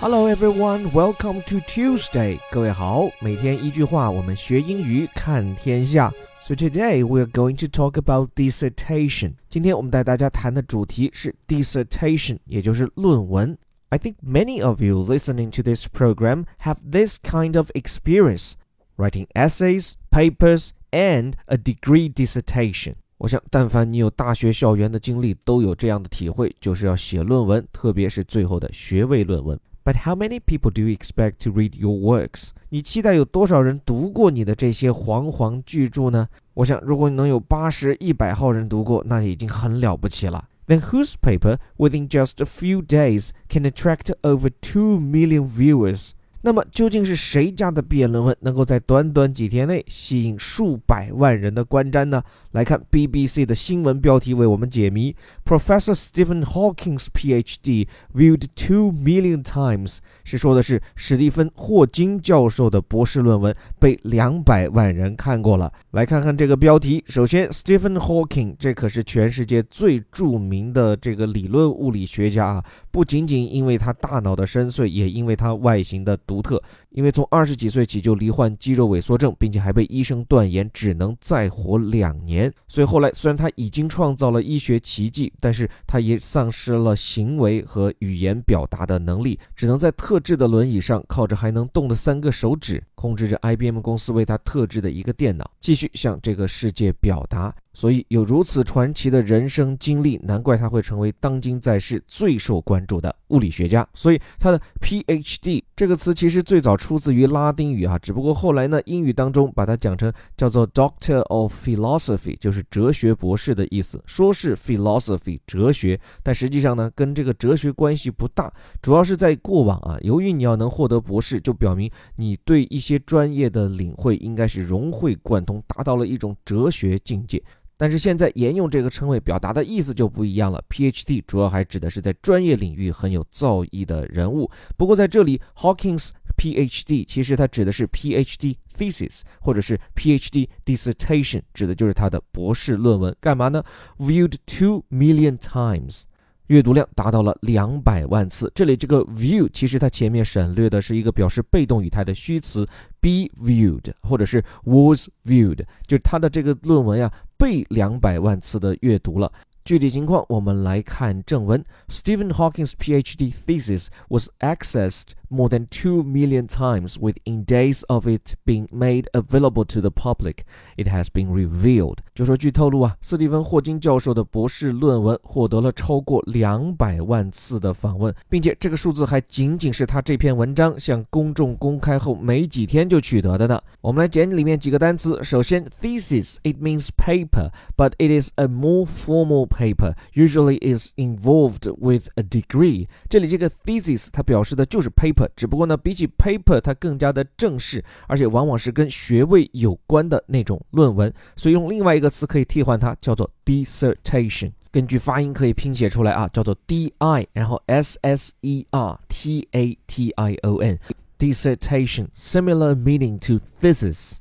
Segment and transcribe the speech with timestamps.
[0.00, 2.38] Hello everyone, welcome to Tuesday.
[2.50, 6.12] 各位好，每天一句话，我们学英语看天下。
[6.40, 9.34] So today we are going to talk about dissertation.
[9.48, 13.56] 今天我们带大家谈的主题是 dissertation，也就是论文。
[13.88, 18.54] I think many of you listening to this program have this kind of experience,
[18.96, 22.96] writing essays, papers, and a degree dissertation.
[23.18, 29.58] 我想，但凡你有大学校园的经历，都有这样的体会，就是要写论文，特别是最后的学位论文。
[29.83, 32.49] But how many people do you expect to read your works？
[32.69, 36.27] 你期待有多少人读过你的这些煌煌巨著呢？
[36.53, 40.49] 我想，如果你能有八十、一百号人读过，那已经很了不起了。
[40.67, 46.11] Then whose paper within just a few days can attract over two million viewers？
[46.41, 52.23] 那么究竟是谁家的毕业论文能够在短短几天内吸引数百万人的观瞻呢？
[52.51, 65.69] 来看 BBC 的新闻标题为我们解谜：Professor Stephen Hawking's PhD viewed two million times，是说的是史蒂芬·霍金教授的博士论文被两百万人看过了。
[65.91, 76.17] 来看看这个标题，首先，Stephen Hawking 这可是全世界最著名的这个理论物理学家啊，不仅仅因为他大脑的深邃，也因为他外形的。
[76.29, 76.61] 独特，
[76.91, 82.53] 因为从二十几岁起就罹患肌肉萎缩症，并且还被医生断言只能再活两年。
[82.67, 97.55] 所以后来虽然他已经创造了医学奇迹，但是他也丧失了行为和语言表达的能力，只能在特制的轮椅上，靠着还能动的三个手指，控制着 IBM 公司为他特制的一个电脑，继续向这个世界表达。
[97.79, 103.87] 所以有如此传奇的人生经历，难怪他会成为当今在世最受关注的物理学家。
[103.93, 114.03] 所以他的 PhD 这个词其实最早出自于拉丁语啊，只不过后来呢，英语当中把它讲成叫做 Doctor of Philosophy，就是哲学博士的意思。
[114.05, 118.51] 说是 Philosophy 哲学，但实际上呢，跟这个哲学关系不大。
[118.81, 127.41] 主要是在过往啊，由于你要能获得博士，就表明你对一些专业的领会应该是融会贯通，达到了一种哲学境界。
[127.81, 130.61] 但是现在沿用这个称谓表达的意思就不一样了。
[130.69, 134.51] PhD 主要还指的是在专业领域很有造诣的人物。
[134.75, 143.15] 不过在这里，Hawking's PhD 其实它指的是 PhD thesis 或者是 PhD dissertation，指的就是他的博士论文。
[143.21, 143.63] 干嘛呢
[143.97, 146.03] ？Viewed two million times，
[146.47, 148.51] 阅读量达到了两百万次。
[148.53, 152.65] 这里这个 view 其实它前面省略的是一个表示被动语态的虚词
[152.99, 157.09] be viewed，或者是 was viewed，就是他的这个论文呀。
[157.39, 159.31] 被两百万次的阅读了。
[159.63, 161.63] 具体情况，我们来看正文。
[161.87, 168.68] Stephen Hawking's PhD thesis was accessed more than 2 million times within days of it being
[168.70, 170.44] made available to the public.
[170.76, 171.98] It has been revealed.
[172.14, 183.60] 就说据透露啊，斯蒂芬·霍金教授的博士论文获得了超过两百万次的访问，并且这个数字还仅仅是他这篇文章向公众公开后没几天就取得的呢。
[183.80, 185.22] 我们来简里面几个单词。
[185.22, 192.86] 首先，thesis，it means paper，but it is a more formal paper usually is involved with a degree。
[193.08, 204.51] 这里这个 thesis 它表示的就是 paper， 只不过呢，比起 paper 它更加的正式，而且往往是跟学位有关的那种论文，所以用另外一个词可以替换它，叫做 dissertation。
[204.71, 210.77] 根据发音可以拼写出来啊，叫做 d i，然后 s s e r t a t i o n。
[211.17, 214.17] Dissertation，similar meaning to thesis。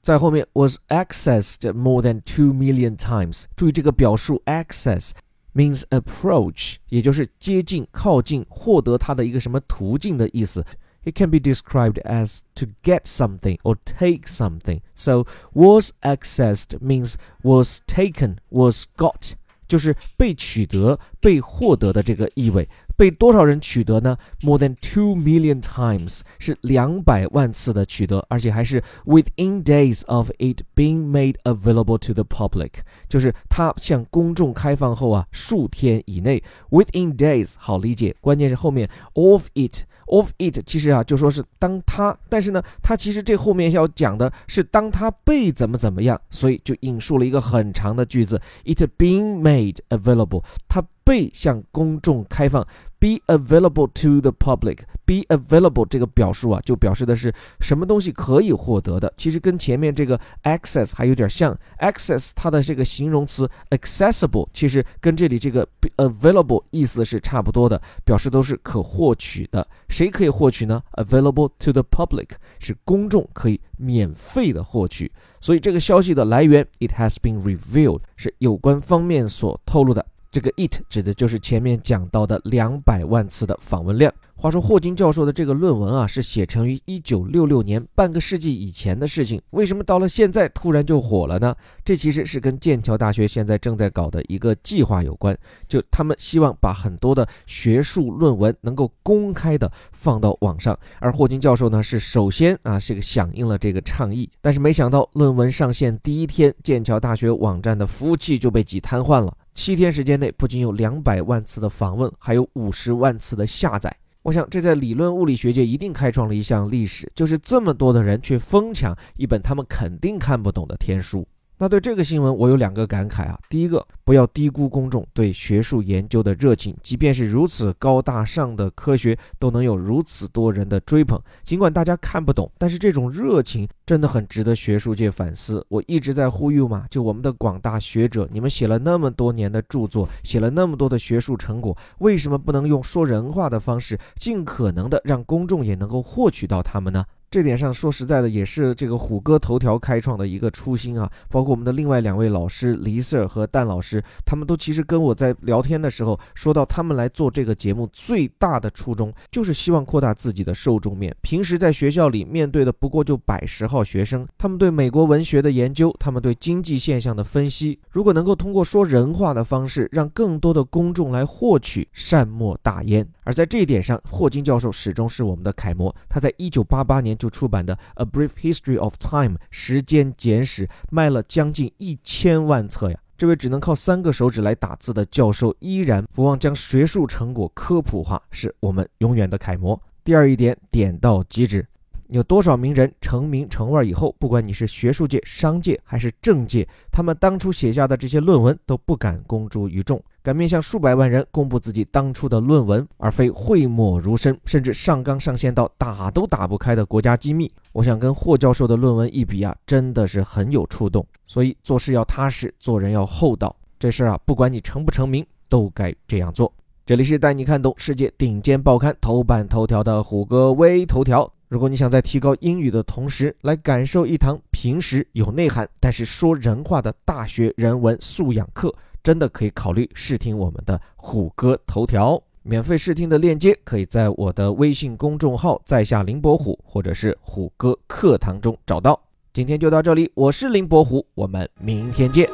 [0.00, 3.44] 在后面 was accessed more than two million times。
[3.56, 5.10] 注意这个表述 access
[5.57, 10.65] means approach，也就是接近、靠近、获得它的一个什么途径的意思。
[11.05, 14.79] It can be described as to get something or take something.
[14.95, 19.33] So was accessed means was taken, was got，
[19.67, 22.69] 就是被取得、被获得的这个意味。
[22.98, 32.72] 被多少人取得呢？More than two million times，是两百万次的取得，而且还是 within days of it being made available to the public，
[33.08, 36.42] 就是它向公众开放后啊，数天以内。
[36.70, 39.84] Within days 好理解，关键是后面 of it。
[40.10, 52.66] Of it，其实啊，就说是当它，但是呢，它其实这后面要讲的是当它被怎么怎么样，所以就引述了一个很长的句子，it being made available，它被向公众开放。
[53.00, 54.80] Be available to the public.
[55.06, 59.10] Be available 这个表述啊，就表示的是什么东西可以获得的。
[59.16, 61.56] 其实跟前面这个 access 还有点像。
[61.78, 65.66] access 它的这个形容词 accessible，其实跟这里这个
[65.96, 69.66] available 意思是差不多的，表示都是可获取的。
[69.88, 75.10] 谁可以获取呢？Available to the public 是公众可以免费的获取。
[75.40, 80.04] 所以这个消息的来源，it has been revealed 是有关方面所透露的。
[80.30, 84.12] 这个 it 指的就是前面讲到的两百万次的访问量。
[84.40, 89.42] 话说霍金教授的这个论文啊，是写成于一九六六年，半个世纪以前的事情。
[89.50, 91.52] 为什么到了现在突然就火了呢？
[91.84, 95.36] 这其实是跟剑桥大学现在正在搞的一个计划有关。
[95.66, 104.30] 就他们希望把很多的学术论文能够公开的放到网上，而霍金教授呢是首先啊这个响应了这个倡议。
[104.40, 109.36] 但是没想到论文上线第一天，剑桥大学网站的服务器就被挤瘫痪了。
[109.58, 113.92] 七天时间内，不仅有两百万次的访问，还有五十万次的下载。
[114.22, 121.26] 我想，这在理论物理学界一定开创了一项历史，就是这么多的人去疯抢一本他们肯定看不懂的天书。
[121.60, 123.36] 那对这个新闻，我有两个感慨啊。
[123.50, 131.20] 第一个，不要低估公众对学术研究的热情，即便是如此高大上的科学，都能有如此多人的追捧。
[131.42, 135.66] 尽管大家看不懂，但是这种热情真的很值得学术界反思。
[135.68, 147.04] 我一直在呼吁嘛，就我们的广大学者，你们写了那么多年的著作，写了那么多的学术成果，为什么不能用说人话的方式，尽可能的让公众也能够获取到他们呢？
[147.30, 151.10] 这点上说实在的，也是这个虎哥头条开创的一个初心啊。
[151.28, 161.14] 包括我们的另外两位老师黎 Sir 和蛋老师，他们都其实跟我在聊天的时候说到，他们来做这个节目最大的初衷就是希望扩大自己的受众面。
[161.20, 173.06] 平时在学校里面对的不过就百十号学生，他们对美国文学的研究，他们对经济现象的分析，如果能够通过说人话的方式，让更多的公众来获取，善莫大焉。
[173.24, 175.94] 而在这一点上，霍金教授始终是我们的楷模。
[176.08, 182.98] 他在一九八八年就出版的《A Brief History of Time》时间简史卖了将近一千万册呀！
[183.18, 189.82] 这位只能靠三个手指来打字的教授，依然不忘将学术成果科普化，是我们永远的楷模。
[190.04, 191.66] 第二一点，点到即止。
[192.08, 207.52] 有多少名人成名成腕以后，不管你是学术界、商界还是政界，他们当初写下的这些论文都不敢公诸于众，敢面向数百万人公布自己当初的论文，而非讳莫如深，甚至上纲上线到打都打不开的国家机密。
[207.72, 211.06] 我想跟霍教授的论文一比啊，真的是很有触动。
[211.26, 216.50] 所以做事要踏实，做人要厚道，这事儿啊，不管你成不成名，都该这样做。
[216.86, 221.30] 这里是带你看懂世界顶尖报刊头版头条的虎哥微头条。
[221.48, 232.22] 如果你想在提高英语的同时来感受一堂平时有内涵但是说人话的大学人文素养课，真的可以考虑试听我们的虎哥头条。
[232.42, 239.00] 免费试听的链接可以在我的微信公众号“在下林伯虎”或者是虎哥课堂中找到。
[239.32, 242.28] 今天就到这里，我是林伯虎，我们明天见。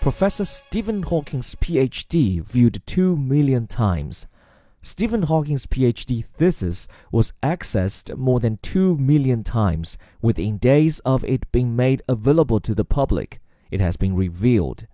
[0.00, 4.28] Professor Stephen Hawking's PhD viewed 2 million times.
[4.80, 11.50] Stephen Hawking's PhD thesis was accessed more than 2 million times within days of it
[11.50, 13.40] being made available to the public.
[13.72, 14.86] It has been revealed